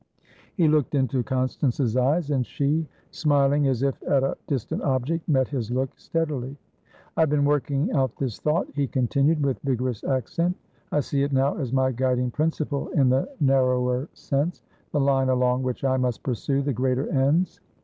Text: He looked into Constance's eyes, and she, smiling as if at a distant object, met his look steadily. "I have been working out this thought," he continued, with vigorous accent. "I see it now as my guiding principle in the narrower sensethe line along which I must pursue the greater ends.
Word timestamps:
He 0.55 0.67
looked 0.67 0.95
into 0.95 1.21
Constance's 1.21 1.95
eyes, 1.95 2.31
and 2.31 2.43
she, 2.43 2.87
smiling 3.11 3.67
as 3.67 3.83
if 3.83 4.01
at 4.01 4.23
a 4.23 4.35
distant 4.47 4.81
object, 4.81 5.29
met 5.29 5.49
his 5.49 5.69
look 5.69 5.91
steadily. 5.95 6.57
"I 7.15 7.19
have 7.21 7.29
been 7.29 7.45
working 7.45 7.91
out 7.91 8.15
this 8.17 8.39
thought," 8.39 8.67
he 8.73 8.87
continued, 8.87 9.45
with 9.45 9.59
vigorous 9.59 10.03
accent. 10.03 10.57
"I 10.91 11.01
see 11.01 11.21
it 11.21 11.31
now 11.33 11.55
as 11.55 11.71
my 11.71 11.91
guiding 11.91 12.31
principle 12.31 12.87
in 12.93 13.09
the 13.09 13.29
narrower 13.39 14.09
sensethe 14.15 14.61
line 14.93 15.29
along 15.29 15.61
which 15.61 15.83
I 15.83 15.97
must 15.97 16.23
pursue 16.23 16.63
the 16.63 16.73
greater 16.73 17.07
ends. 17.07 17.59